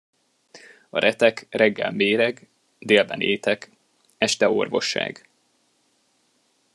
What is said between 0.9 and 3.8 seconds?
retek reggel méreg, délben étek,